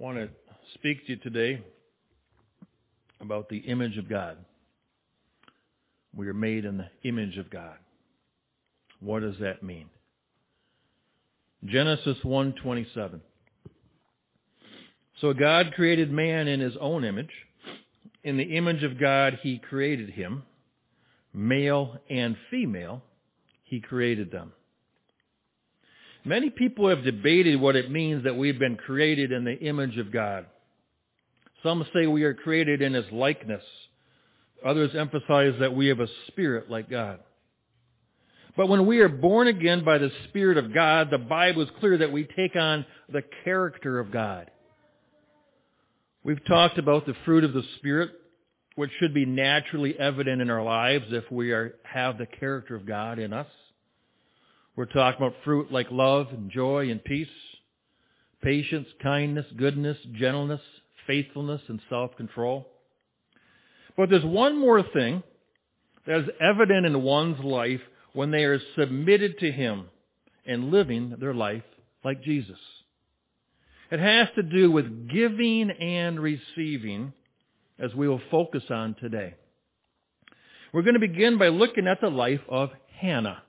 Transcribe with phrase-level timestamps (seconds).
[0.00, 0.30] Want to
[0.76, 1.62] speak to you today
[3.20, 4.38] about the image of God.
[6.16, 7.76] We are made in the image of God.
[9.00, 9.90] What does that mean?
[11.66, 13.20] Genesis 1:27.
[15.20, 17.46] So God created man in his own image.
[18.24, 20.44] In the image of God he created him.
[21.34, 23.02] Male and female
[23.64, 24.54] he created them.
[26.24, 30.12] Many people have debated what it means that we've been created in the image of
[30.12, 30.46] God.
[31.62, 33.62] Some say we are created in His likeness.
[34.64, 37.20] Others emphasize that we have a spirit like God.
[38.56, 41.98] But when we are born again by the Spirit of God, the Bible is clear
[41.98, 44.50] that we take on the character of God.
[46.24, 48.10] We've talked about the fruit of the Spirit,
[48.74, 52.86] which should be naturally evident in our lives if we are, have the character of
[52.86, 53.46] God in us.
[54.80, 57.28] We're talking about fruit like love and joy and peace,
[58.42, 60.62] patience, kindness, goodness, gentleness,
[61.06, 62.66] faithfulness, and self-control.
[63.94, 65.22] But there's one more thing
[66.06, 67.82] that is evident in one's life
[68.14, 69.84] when they are submitted to Him
[70.46, 71.62] and living their life
[72.02, 72.56] like Jesus.
[73.90, 77.12] It has to do with giving and receiving,
[77.78, 79.34] as we will focus on today.
[80.72, 83.42] We're going to begin by looking at the life of Hannah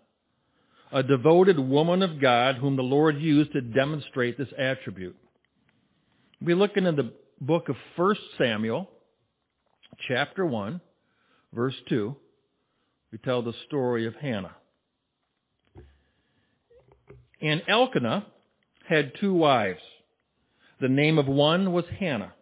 [0.94, 5.16] a devoted woman of God whom the Lord used to demonstrate this attribute.
[6.42, 8.90] We look into the book of 1 Samuel,
[10.08, 10.82] chapter 1,
[11.54, 12.16] verse 2.
[13.12, 14.56] We tell the story of Hannah.
[17.42, 18.28] And Elkanah
[18.88, 19.80] had two wives.
[20.80, 22.34] The name of one was Hannah.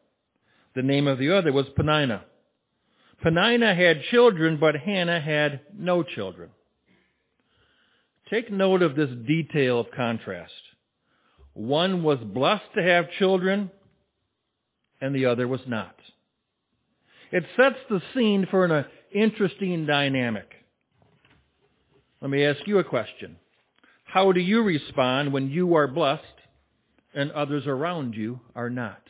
[0.76, 2.24] The name of the other was Peninnah.
[3.22, 6.50] Peninnah had children, but Hannah had no children.
[8.30, 10.52] Take note of this detail of contrast.
[11.54, 13.72] One was blessed to have children,
[15.02, 15.96] and the other was not.
[17.32, 20.48] It sets the scene for an uh, interesting dynamic.
[22.22, 23.38] Let me ask you a question.
[24.04, 26.24] How do you respond when you are blessed
[27.14, 29.02] and others around you are not?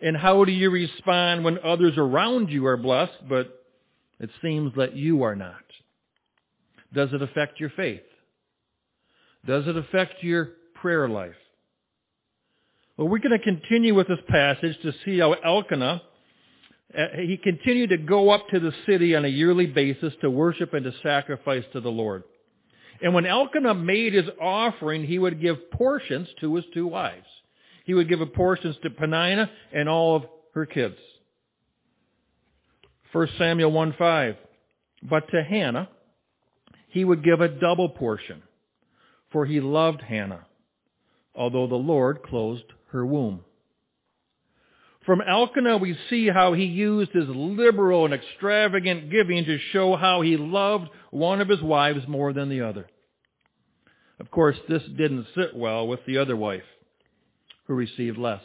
[0.00, 3.64] And how do you respond when others around you are blessed, but
[4.20, 5.67] it seems that you are not?
[6.92, 8.00] Does it affect your faith?
[9.46, 10.50] Does it affect your
[10.80, 11.34] prayer life?
[12.96, 16.02] Well, we're going to continue with this passage to see how Elkanah,
[16.92, 20.74] uh, he continued to go up to the city on a yearly basis to worship
[20.74, 22.24] and to sacrifice to the Lord.
[23.00, 27.26] And when Elkanah made his offering, he would give portions to his two wives.
[27.84, 30.22] He would give portions to Peninnah and all of
[30.54, 30.96] her kids.
[33.12, 34.34] 1 Samuel 1 5.
[35.08, 35.88] But to Hannah,
[36.88, 38.42] he would give a double portion,
[39.30, 40.46] for he loved Hannah,
[41.34, 43.44] although the Lord closed her womb.
[45.04, 50.20] From Elkanah, we see how he used his liberal and extravagant giving to show how
[50.20, 52.86] he loved one of his wives more than the other.
[54.20, 56.60] Of course, this didn't sit well with the other wife,
[57.66, 58.42] who received less.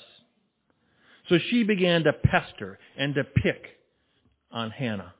[1.27, 3.65] So she began to pester and to pick
[4.51, 5.13] on Hannah.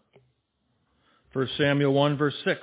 [1.34, 2.60] 1 Samuel 1 verse 6.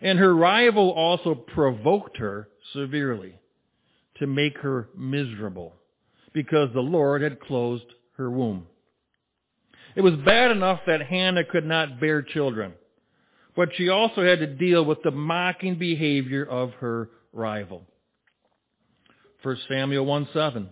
[0.00, 3.38] And her rival also provoked her severely
[4.18, 5.74] to make her miserable
[6.32, 7.84] because the Lord had closed
[8.16, 8.66] her womb.
[9.96, 12.72] It was bad enough that Hannah could not bear children,
[13.56, 17.86] but she also had to deal with the mocking behavior of her rival.
[19.42, 20.68] 1 Samuel 1 7.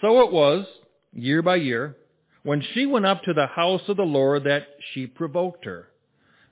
[0.00, 0.66] So it was,
[1.12, 1.96] year by year,
[2.42, 5.88] when she went up to the house of the Lord that she provoked her.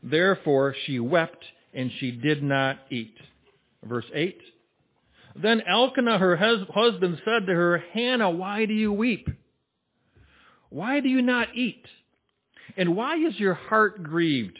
[0.02, 3.14] Therefore she wept and she did not eat.
[3.84, 4.38] Verse 8.
[5.40, 9.28] Then Elkanah, her husband, said to her, Hannah, why do you weep?
[10.68, 11.84] Why do you not eat?
[12.76, 14.58] And why is your heart grieved?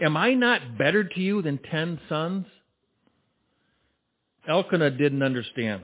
[0.00, 2.46] Am I not better to you than ten sons?
[4.48, 5.82] Elkanah didn't understand.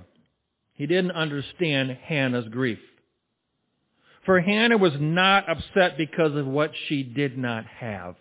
[0.74, 2.78] He didn't understand Hannah's grief.
[4.24, 8.16] For Hannah was not upset because of what she did not have.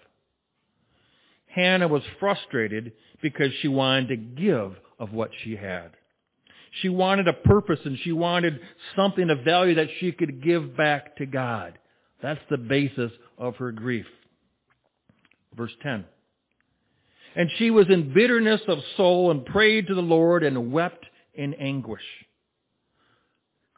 [1.48, 5.92] Hannah was frustrated because she wanted to give of what she had.
[6.82, 8.60] She wanted a purpose and she wanted
[8.96, 11.80] something of value that she could give back to God.
[12.22, 14.06] That's the basis of her grief.
[15.56, 16.06] Verse 10.
[17.36, 21.54] And she was in bitterness of soul and prayed to the Lord and wept in
[21.56, 22.02] anguish.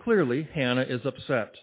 [0.01, 1.53] Clearly, Hannah is upset.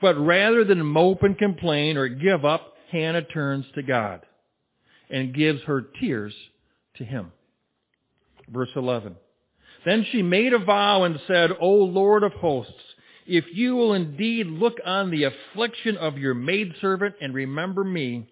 [0.00, 4.22] But rather than mope and complain or give up, Hannah turns to God
[5.12, 6.34] and gives her tears
[6.96, 7.30] to him.
[8.48, 9.14] Verse 11.
[9.84, 12.72] Then she made a vow and said, O Lord of hosts,
[13.26, 18.28] if you will indeed look on the affliction of your maidservant and remember me,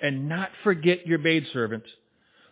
[0.00, 1.84] and not forget your maidservant,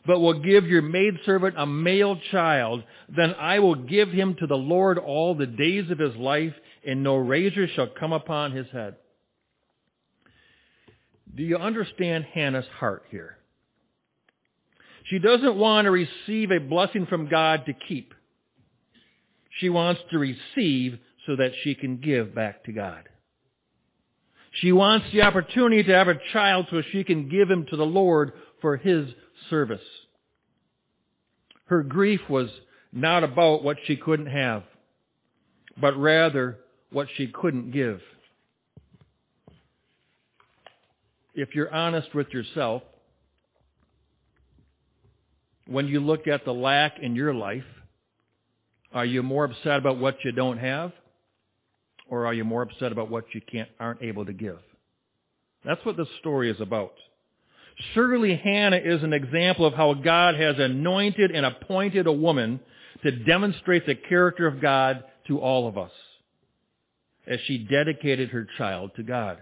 [0.07, 2.83] but will give your maidservant a male child,
[3.15, 6.55] then I will give him to the Lord all the days of his life,
[6.87, 8.97] and no razor shall come upon his head.
[11.35, 13.37] Do you understand Hannah's heart here?
[15.11, 18.15] She doesn't want to receive a blessing from God to keep.
[19.59, 23.09] She wants to receive so that she can give back to God.
[24.61, 27.83] She wants the opportunity to have a child so she can give him to the
[27.83, 29.09] Lord for his
[29.49, 29.81] service.
[31.67, 32.49] Her grief was
[32.93, 34.63] not about what she couldn't have,
[35.81, 36.59] but rather
[36.91, 38.01] what she couldn't give.
[41.35, 42.83] If you're honest with yourself,
[45.71, 47.65] when you look at the lack in your life,
[48.93, 50.93] are you more upset about what you don't have?
[52.09, 54.59] Or are you more upset about what you can't, aren't able to give?
[55.65, 56.93] That's what this story is about.
[57.95, 62.59] Surely Hannah is an example of how God has anointed and appointed a woman
[63.05, 65.93] to demonstrate the character of God to all of us
[67.29, 69.39] as she dedicated her child to God.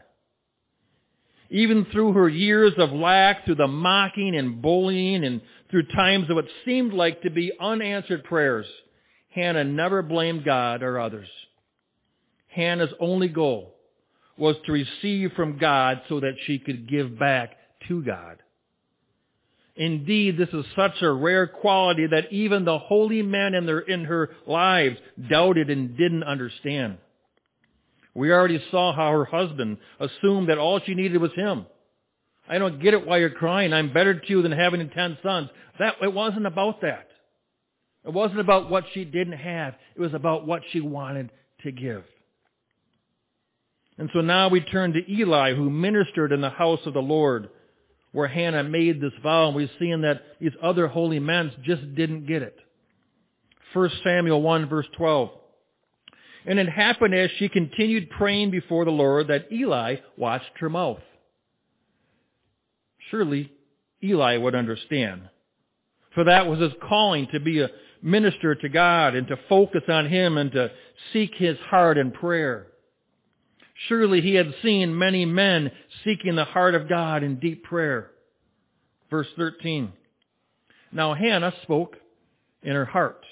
[1.51, 5.41] Even through her years of lack, through the mocking and bullying, and
[5.71, 8.67] through times of what seemed like to be unanswered prayers,
[9.31, 11.29] Hannah never blamed God or others.
[12.49, 13.75] Hannah's only goal
[14.39, 17.51] was to receive from God so that she could give back
[17.89, 18.39] to God.
[19.77, 24.05] Indeed, this is such a rare quality that even the holy men in, their, in
[24.05, 24.97] her lives
[25.31, 26.99] doubted and didn't understand.
[28.13, 31.67] We already saw how her husband assumed that all she needed was him.
[32.49, 33.73] I don't get it why you're crying.
[33.73, 35.49] I'm better to you than having ten sons.
[35.79, 37.09] That, it wasn't about that.
[38.05, 39.75] It wasn't about what she didn't have.
[39.95, 41.31] It was about what she wanted
[41.63, 42.05] to give.
[43.99, 47.51] And so now we turn to Eli, who ministered in the house of the Lord,
[48.13, 52.27] where Hannah made this vow, and we've seen that these other holy men just didn't
[52.27, 52.57] get it.
[53.75, 55.31] 1 Samuel 1 verse 12.
[56.47, 61.01] And it happened as she continued praying before the Lord that Eli watched her mouth.
[63.11, 63.53] Surely
[64.03, 65.23] Eli would understand.
[66.15, 67.69] For that was his calling to be a
[68.03, 70.69] minister to God and to focus on Him and to
[71.13, 72.69] seek His heart in prayer.
[73.89, 75.71] Surely he had seen many men
[76.05, 78.11] seeking the heart of God in deep prayer.
[79.11, 79.93] Verse 13.
[80.93, 81.97] Now Hannah spoke
[82.63, 83.25] in her heart.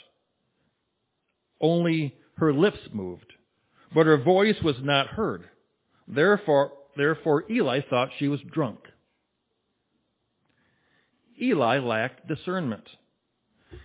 [1.61, 3.32] Only her lips moved,
[3.94, 5.44] but her voice was not heard.
[6.06, 8.79] Therefore, therefore Eli thought she was drunk.
[11.41, 12.85] Eli lacked discernment.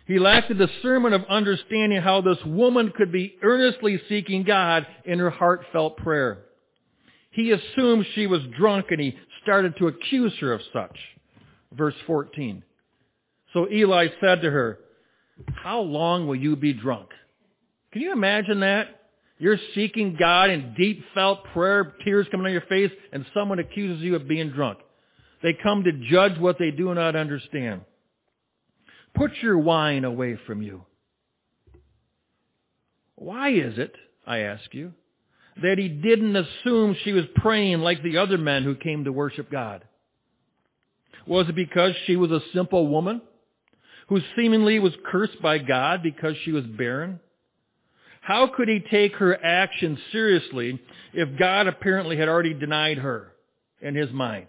[0.05, 5.19] He lacked the discernment of understanding how this woman could be earnestly seeking God in
[5.19, 6.45] her heartfelt prayer.
[7.31, 10.97] He assumed she was drunk and he started to accuse her of such.
[11.73, 12.63] Verse 14.
[13.53, 14.79] So Eli said to her,
[15.63, 17.09] How long will you be drunk?
[17.91, 18.83] Can you imagine that?
[19.37, 24.03] You're seeking God in deep felt prayer, tears coming on your face, and someone accuses
[24.03, 24.77] you of being drunk.
[25.43, 27.81] They come to judge what they do not understand.
[29.15, 30.85] Put your wine away from you.
[33.15, 33.93] Why is it,
[34.25, 34.93] I ask you,
[35.61, 39.51] that he didn't assume she was praying like the other men who came to worship
[39.51, 39.83] God?
[41.27, 43.21] Was it because she was a simple woman
[44.07, 47.19] who seemingly was cursed by God because she was barren?
[48.21, 50.79] How could he take her action seriously
[51.13, 53.33] if God apparently had already denied her
[53.81, 54.47] in his mind?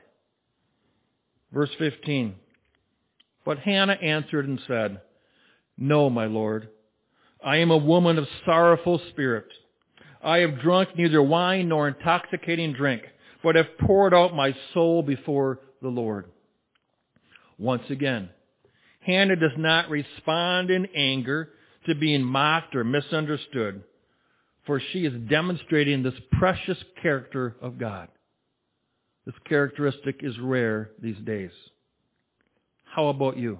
[1.53, 2.35] Verse 15.
[3.45, 5.01] But Hannah answered and said,
[5.77, 6.69] No, my Lord,
[7.45, 9.47] I am a woman of sorrowful spirit.
[10.23, 13.03] I have drunk neither wine nor intoxicating drink,
[13.43, 16.27] but have poured out my soul before the Lord.
[17.59, 18.31] Once again,
[19.01, 21.51] Hannah does not respond in anger
[21.87, 23.83] to being mocked or misunderstood,
[24.65, 28.09] for she is demonstrating this precious character of God.
[29.27, 31.51] This characteristic is rare these days.
[32.85, 33.59] How about you?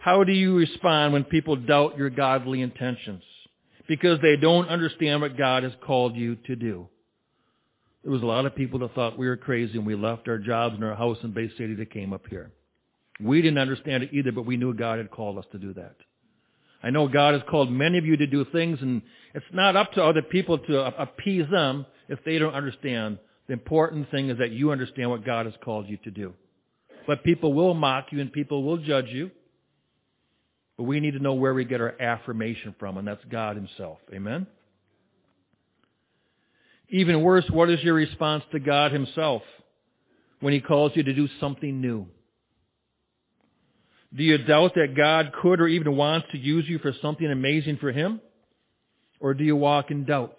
[0.00, 3.22] How do you respond when people doubt your godly intentions?
[3.88, 6.88] Because they don't understand what God has called you to do.
[8.02, 10.38] There was a lot of people that thought we were crazy and we left our
[10.38, 12.52] jobs and our house in Bay City that came up here.
[13.20, 15.96] We didn't understand it either, but we knew God had called us to do that.
[16.82, 19.02] I know God has called many of you to do things and
[19.34, 23.18] it's not up to other people to appease them if they don't understand.
[23.46, 26.34] The important thing is that you understand what God has called you to do.
[27.06, 29.30] But people will mock you and people will judge you.
[30.76, 33.98] But we need to know where we get our affirmation from, and that's God Himself.
[34.12, 34.46] Amen?
[36.90, 39.42] Even worse, what is your response to God Himself
[40.40, 42.06] when He calls you to do something new?
[44.14, 47.78] Do you doubt that God could or even wants to use you for something amazing
[47.80, 48.20] for Him?
[49.18, 50.38] Or do you walk in doubt?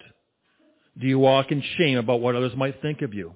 [0.98, 3.34] Do you walk in shame about what others might think of you?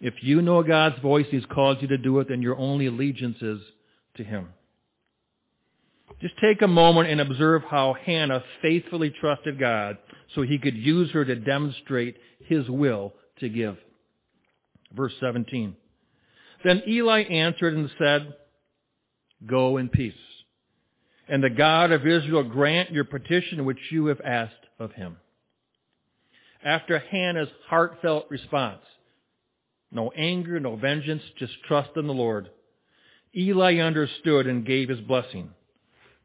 [0.00, 3.36] If you know God's voice, He's called you to do it, then your only allegiance
[3.40, 3.58] is
[4.16, 4.48] to Him.
[6.20, 9.98] Just take a moment and observe how Hannah faithfully trusted God
[10.34, 13.76] so He could use her to demonstrate His will to give.
[14.94, 15.76] Verse 17.
[16.64, 18.34] Then Eli answered and said,
[19.46, 20.12] Go in peace.
[21.28, 25.18] And the God of Israel grant your petition which you have asked of him.
[26.64, 28.82] After Hannah's heartfelt response,
[29.92, 32.50] no anger, no vengeance, just trust in the Lord,
[33.36, 35.50] Eli understood and gave his blessing,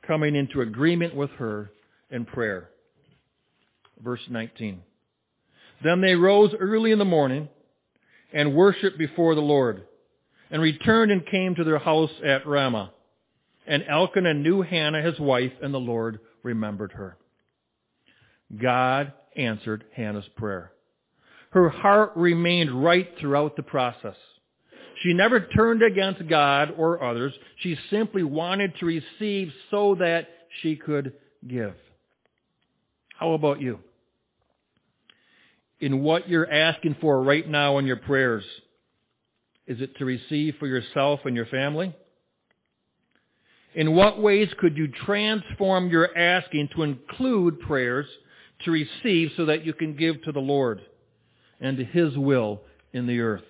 [0.05, 1.71] coming into agreement with her
[2.09, 2.69] in prayer.
[4.03, 4.81] Verse 19.
[5.83, 7.47] Then they rose early in the morning
[8.33, 9.83] and worshiped before the Lord,
[10.49, 12.91] and returned and came to their house at Ramah.
[13.67, 17.17] And Elkanah knew Hannah his wife, and the Lord remembered her.
[18.61, 20.71] God answered Hannah's prayer.
[21.51, 24.15] Her heart remained right throughout the process.
[25.03, 27.33] She never turned against God or others.
[27.61, 30.27] She simply wanted to receive so that
[30.61, 31.13] she could
[31.47, 31.75] give.
[33.19, 33.79] How about you?
[35.79, 38.43] In what you're asking for right now in your prayers,
[39.67, 41.93] is it to receive for yourself and your family?
[43.75, 48.05] In what ways could you transform your asking to include prayers
[48.65, 50.81] to receive so that you can give to the Lord
[51.59, 53.43] and to His will in the earth?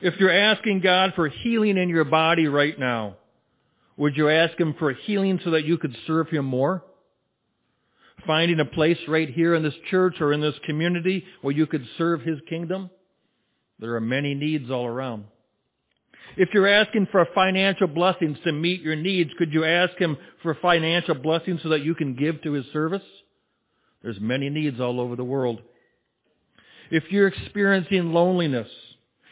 [0.00, 3.16] If you're asking God for healing in your body right now,
[3.96, 6.82] would you ask Him for healing so that you could serve Him more?
[8.26, 11.84] Finding a place right here in this church or in this community where you could
[11.98, 12.90] serve His kingdom?
[13.78, 15.24] There are many needs all around.
[16.36, 20.56] If you're asking for financial blessings to meet your needs, could you ask Him for
[20.62, 23.02] financial blessings so that you can give to His service?
[24.02, 25.60] There's many needs all over the world.
[26.90, 28.68] If you're experiencing loneliness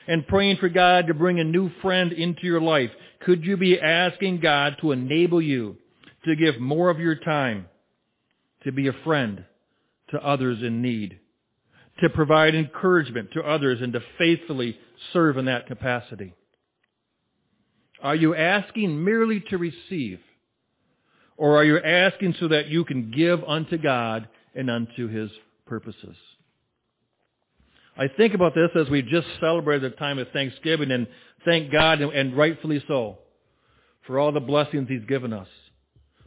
[0.07, 2.91] and praying for God to bring a new friend into your life,
[3.23, 5.77] could you be asking God to enable you
[6.25, 7.67] to give more of your time
[8.65, 9.45] to be a friend
[10.11, 11.19] to others in need,
[12.00, 14.77] to provide encouragement to others and to faithfully
[15.12, 16.35] serve in that capacity?
[18.03, 20.21] Are you asking merely to receive?
[21.37, 25.30] Or are you asking so that you can give unto God and unto His
[25.66, 26.16] purposes?
[27.97, 31.07] I think about this as we just celebrated the time of Thanksgiving and
[31.45, 33.19] thank God, and rightfully so,
[34.07, 35.49] for all the blessings He's given us.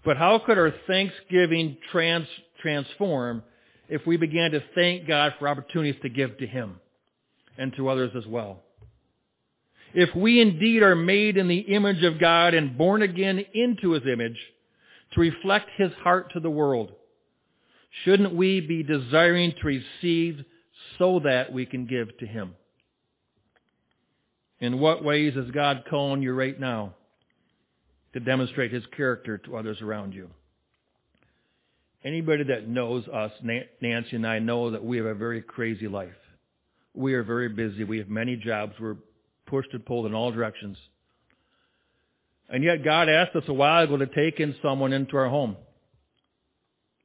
[0.06, 2.28] But how could our Thanksgiving trans-
[2.62, 3.44] transform
[3.90, 6.80] if we began to thank God for opportunities to give to Him
[7.58, 8.64] and to others as well?
[9.94, 14.04] if we indeed are made in the image of God and born again into His
[14.12, 14.38] image
[15.14, 16.92] to reflect His heart to the world,
[18.04, 20.44] shouldn't we be desiring to receive
[20.98, 22.56] so that we can give to Him?
[24.60, 26.96] In what ways is God calling you right now
[28.14, 30.30] to demonstrate His character to others around you?
[32.06, 36.10] Anybody that knows us, Nancy and I, know that we have a very crazy life.
[36.94, 37.86] We are very busy.
[37.86, 38.74] We have many jobs.
[38.80, 38.98] We're
[39.46, 40.78] pushed and pulled in all directions.
[42.50, 45.56] And yet God asked us a while ago to take in someone into our home.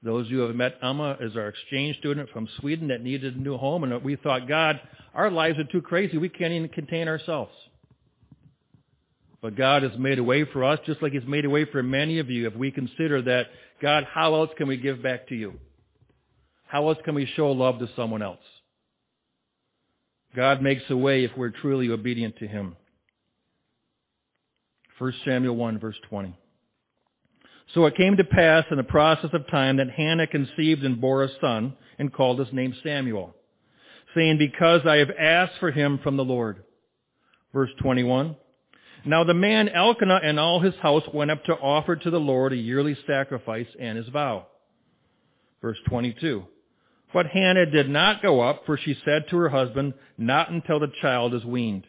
[0.02, 3.56] Those who have met Emma is our exchange student from Sweden that needed a new
[3.56, 4.76] home, and we thought, God,
[5.12, 6.18] our lives are too crazy.
[6.18, 7.52] We can't even contain ourselves.
[9.42, 11.82] But God has made a way for us, just like He's made a way for
[11.82, 13.44] many of you, if we consider that,
[13.82, 15.54] God, how else can we give back to you?
[16.66, 18.38] How else can we show love to someone else?
[20.36, 22.76] God makes a way if we're truly obedient to Him.
[24.98, 26.36] 1 Samuel 1 verse 20.
[27.74, 31.24] So it came to pass in the process of time that Hannah conceived and bore
[31.24, 33.34] a son and called his name Samuel,
[34.14, 36.62] saying, Because I have asked for him from the Lord.
[37.52, 38.36] Verse 21.
[39.04, 42.52] Now the man Elkanah and all his house went up to offer to the Lord
[42.52, 44.46] a yearly sacrifice and his vow.
[45.60, 46.44] Verse 22.
[47.12, 50.92] But Hannah did not go up, for she said to her husband, Not until the
[51.00, 51.84] child is weaned.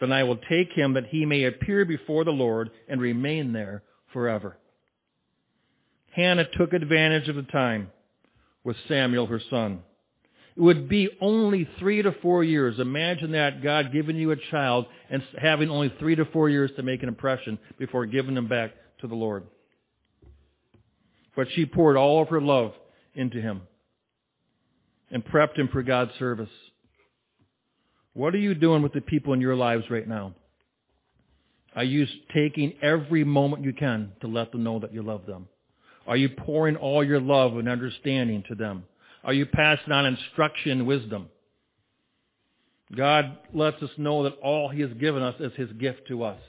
[0.00, 3.82] Then I will take him that he may appear before the Lord and remain there
[4.12, 4.56] forever.
[6.18, 7.90] Hannah took advantage of the time
[8.64, 9.82] with Samuel, her son.
[10.56, 12.80] It would be only three to four years.
[12.80, 16.82] Imagine that God giving you a child and having only three to four years to
[16.82, 19.44] make an impression before giving him back to the Lord.
[21.36, 22.72] but she poured all of her love
[23.14, 23.62] into him
[25.12, 26.48] and prepped him for God's service.
[28.12, 30.34] What are you doing with the people in your lives right now?
[31.76, 35.46] Are you taking every moment you can to let them know that you love them?
[36.08, 38.84] Are you pouring all your love and understanding to them?
[39.22, 41.28] Are you passing on instruction and wisdom?
[42.96, 46.40] God lets us know that all He has given us is His gift to us.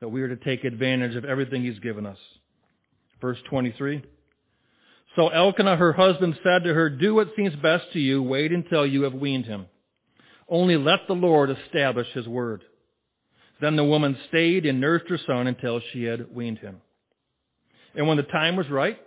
[0.00, 2.16] That we are to take advantage of everything He's given us.
[3.20, 4.02] Verse 23.
[5.14, 8.22] So Elkanah, her husband, said to her, Do what seems best to you.
[8.22, 9.66] Wait until you have weaned him.
[10.48, 12.62] Only let the Lord establish His word.
[13.60, 16.80] Then the woman stayed and nursed her son until she had weaned him.
[17.94, 18.98] And when the time was right,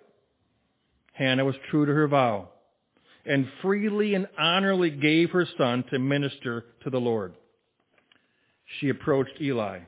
[1.14, 2.50] Hannah was true to her vow
[3.26, 7.34] and freely and honorably gave her son to minister to the Lord.
[8.80, 9.80] She approached Eli.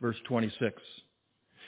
[0.00, 0.76] Verse 26.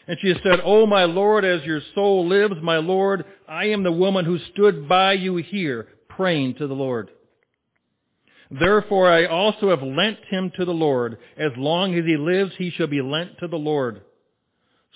[0.08, 3.92] And she said, O my Lord, as your soul lives, my Lord, I am the
[3.92, 7.10] woman who stood by you here, praying to the Lord.
[8.50, 11.18] Therefore I also have lent him to the Lord.
[11.38, 14.02] As long as he lives, he shall be lent to the Lord.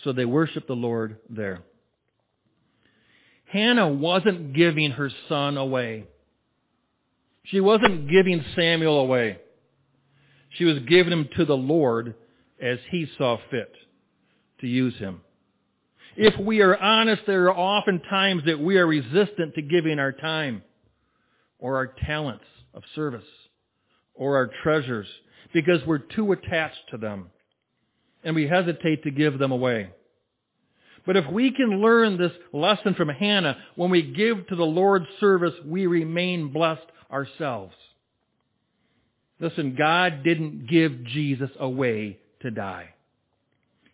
[0.05, 1.63] So they worshiped the Lord there.
[3.47, 6.07] Hannah wasn't giving her son away.
[7.45, 9.39] She wasn't giving Samuel away.
[10.59, 12.15] She was giving him to the Lord
[12.61, 13.73] as he saw fit
[14.61, 15.21] to use him.
[16.17, 20.13] If we are honest, there are often times that we are resistant to giving our
[20.13, 20.63] time
[21.59, 23.25] or our talents of service
[24.15, 25.07] or our treasures
[25.53, 27.31] because we're too attached to them
[28.27, 29.89] and we hesitate to give them away.
[31.07, 35.07] But if we can learn this lesson from Hannah, when we give to the Lord's
[35.21, 37.73] service, we remain blessed ourselves.
[39.39, 42.89] Listen, God didn't give Jesus away to die.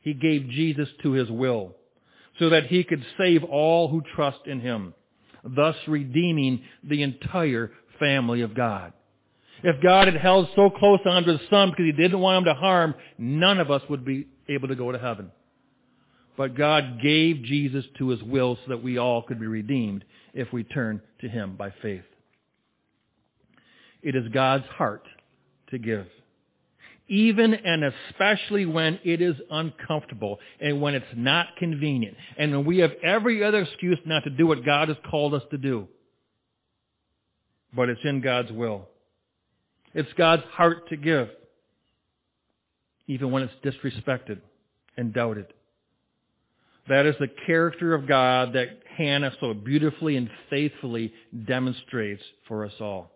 [0.00, 1.76] He gave Jesus to His will
[2.38, 4.94] so that He could save all who trust in Him,
[5.44, 7.70] thus redeeming the entire
[8.00, 8.94] family of God.
[9.62, 12.60] If God had held so close onto His Son because He didn't want Him to
[12.60, 15.30] harm, none of us would be able to go to heaven.
[16.36, 20.52] But God gave Jesus to His will so that we all could be redeemed if
[20.52, 22.04] we turn to Him by faith.
[24.02, 25.04] It is God's heart
[25.70, 26.06] to give.
[27.08, 32.78] Even and especially when it is uncomfortable and when it's not convenient and when we
[32.78, 35.88] have every other excuse not to do what God has called us to do.
[37.74, 38.88] But it's in God's will.
[39.94, 41.28] It's God's heart to give,
[43.06, 44.40] even when it's disrespected
[44.96, 45.46] and doubted.
[46.88, 51.12] That is the character of God that Hannah so beautifully and faithfully
[51.46, 53.12] demonstrates for us all.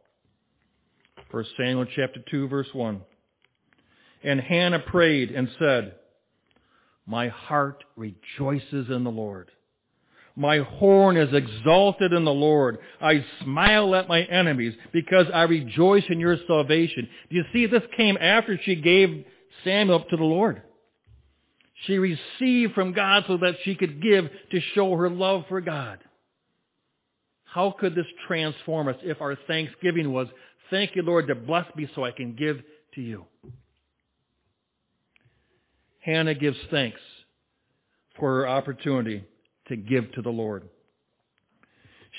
[1.30, 3.00] 1 Samuel chapter 2 verse 1.
[4.22, 5.94] And Hannah prayed and said,
[7.06, 9.50] My heart rejoices in the Lord.
[10.38, 12.76] My horn is exalted in the Lord.
[13.00, 17.08] I smile at my enemies because I rejoice in your salvation.
[17.30, 19.24] Do you see this came after she gave
[19.64, 20.60] Samuel up to the Lord?
[21.86, 26.00] She received from God so that she could give to show her love for God.
[27.44, 30.28] How could this transform us if our thanksgiving was,
[30.68, 32.58] thank you Lord to bless me so I can give
[32.94, 33.24] to you?
[36.00, 37.00] Hannah gives thanks
[38.18, 39.24] for her opportunity
[39.68, 40.68] to give to the Lord.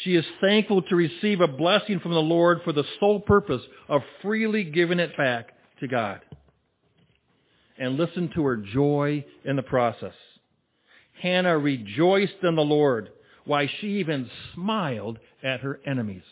[0.04, 4.02] She is thankful to receive a blessing from the Lord for the sole purpose of
[4.22, 6.22] freely giving it back to God.
[7.80, 10.14] And listen to her joy in the process.
[11.22, 13.10] Hannah rejoiced in the Lord.
[13.46, 16.24] Why, she even smiled at her enemies.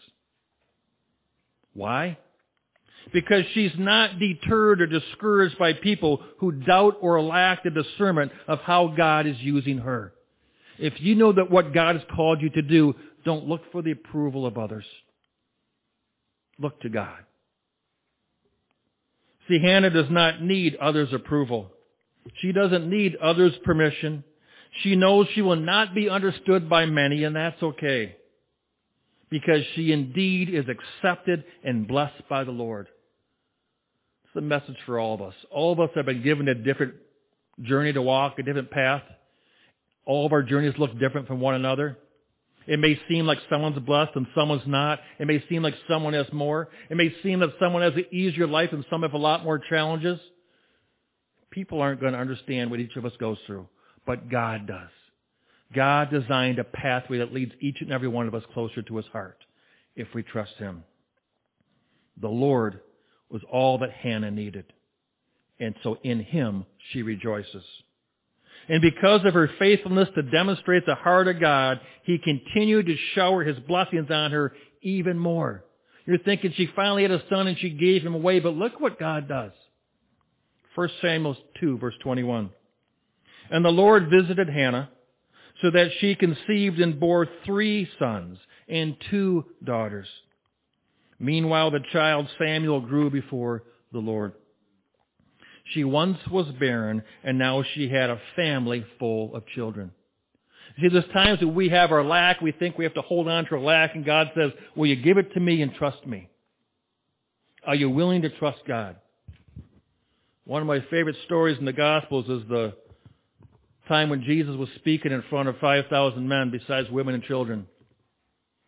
[1.73, 2.17] Why?
[3.13, 8.59] Because she's not deterred or discouraged by people who doubt or lack the discernment of
[8.59, 10.14] how God is using her.
[10.77, 13.91] If you know that what God has called you to do, don't look for the
[13.91, 14.85] approval of others.
[16.59, 17.19] Look to God.
[19.47, 21.71] See, Hannah does not need others' approval.
[22.41, 24.23] She doesn't need others' permission.
[24.83, 28.15] She knows she will not be understood by many, and that's okay.
[29.29, 32.87] Because she indeed is accepted and blessed by the Lord.
[34.25, 35.33] It's a message for all of us.
[35.51, 36.95] All of us have been given a different
[37.61, 39.03] journey to walk, a different path.
[40.05, 41.97] All of our journeys look different from one another.
[42.67, 44.99] It may seem like someone's blessed and someone's not.
[45.19, 46.69] It may seem like someone has more.
[46.89, 49.59] It may seem that someone has an easier life and some have a lot more
[49.59, 50.19] challenges.
[51.51, 53.67] People aren't going to understand what each of us goes through,
[54.05, 54.89] but God does.
[55.73, 59.05] God designed a pathway that leads each and every one of us closer to His
[59.11, 59.37] heart
[59.95, 60.83] if we trust Him.
[62.19, 62.79] The Lord
[63.29, 64.65] was all that Hannah needed.
[65.59, 67.63] And so in Him she rejoices.
[68.67, 73.43] And because of her faithfulness to demonstrate the heart of God, he continued to shower
[73.43, 75.63] his blessings on her even more.
[76.05, 78.99] You're thinking she finally had a son and she gave him away, but look what
[78.99, 79.51] God does.
[80.75, 82.49] 1 Samuel 2 verse 21.
[83.49, 84.89] And the Lord visited Hannah
[85.61, 90.07] so that she conceived and bore three sons and two daughters.
[91.19, 94.33] Meanwhile, the child Samuel grew before the Lord.
[95.73, 99.91] She once was barren, and now she had a family full of children.
[100.79, 103.45] See, there's times that we have our lack, we think we have to hold on
[103.45, 106.29] to our lack, and God says, Will you give it to me and trust me?
[107.65, 108.97] Are you willing to trust God?
[110.43, 112.73] One of my favorite stories in the Gospels is the
[113.87, 117.65] time when Jesus was speaking in front of 5,000 men besides women and children.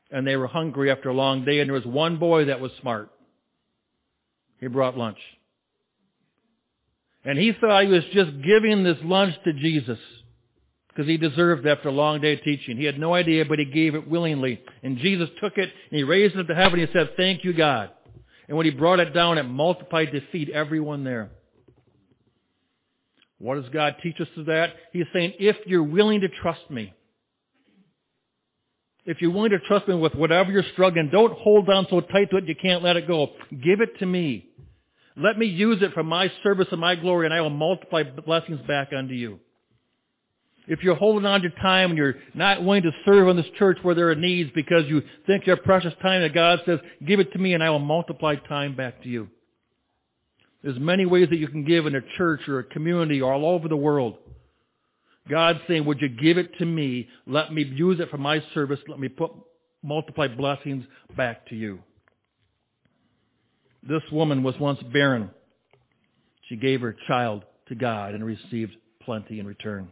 [0.10, 2.72] And they were hungry after a long day, and there was one boy that was
[2.82, 3.12] smart.
[4.60, 5.20] He brought lunch.
[7.28, 10.00] And he thought he was just giving this lunch to Jesus
[10.88, 12.78] because he deserved it after a long day of teaching.
[12.78, 14.62] He had no idea, but he gave it willingly.
[14.82, 16.80] And Jesus took it and he raised it to heaven.
[16.80, 17.90] And he said, Thank you, God.
[18.48, 21.30] And when he brought it down, it multiplied to feed everyone there.
[23.40, 24.68] What does God teach us to that?
[24.94, 26.94] He's saying, if you're willing to trust me,
[29.06, 32.30] if you're willing to trust me with whatever you're struggling, don't hold on so tight
[32.32, 33.28] to it you can't let it go.
[33.52, 34.50] Give it to me.
[35.18, 38.60] Let me use it for my service and my glory, and I will multiply blessings
[38.68, 39.40] back unto you.
[40.68, 43.80] If you're holding on to time and you're not willing to serve in this church
[43.82, 47.20] where there are needs because you think you have precious time that God says, give
[47.20, 49.30] it to me and I will multiply time back to you.
[50.62, 53.46] There's many ways that you can give in a church or a community or all
[53.46, 54.18] over the world.
[55.30, 57.08] God's saying, would you give it to me?
[57.26, 58.80] Let me use it for my service.
[58.90, 59.32] Let me put
[59.84, 60.84] multiply blessings
[61.16, 61.80] back to you.
[63.88, 65.30] This woman was once barren.
[66.50, 69.92] She gave her child to God and received plenty in return.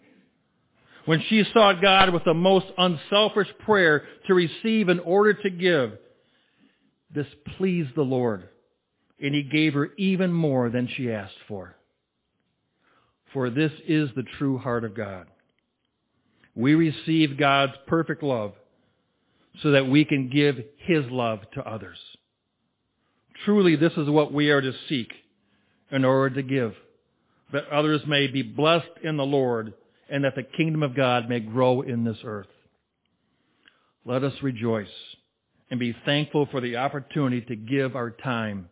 [1.05, 5.91] When she sought God with the most unselfish prayer to receive in order to give,
[7.13, 7.27] this
[7.57, 8.49] pleased the Lord,
[9.19, 11.75] and He gave her even more than she asked for.
[13.33, 15.27] For this is the true heart of God.
[16.55, 18.53] We receive God's perfect love
[19.61, 21.97] so that we can give His love to others.
[23.43, 25.11] Truly, this is what we are to seek
[25.91, 26.73] in order to give,
[27.51, 29.73] that others may be blessed in the Lord
[30.09, 32.47] and that the kingdom of God may grow in this earth.
[34.05, 34.87] Let us rejoice
[35.69, 38.69] and be thankful for the opportunity to give our time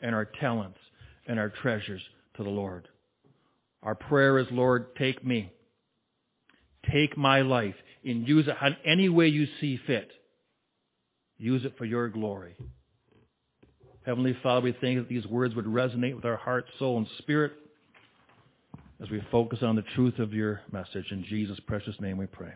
[0.00, 0.78] and our talents
[1.26, 2.02] and our treasures
[2.36, 2.88] to the Lord.
[3.82, 5.52] Our prayer is, Lord, take me.
[6.92, 7.74] Take my life
[8.04, 10.10] and use it any way you see fit.
[11.38, 12.56] Use it for your glory.
[14.04, 17.52] Heavenly Father, we thank that these words would resonate with our heart, soul, and spirit
[19.02, 21.06] as we focus on the truth of your message.
[21.10, 22.52] In Jesus' precious name we pray.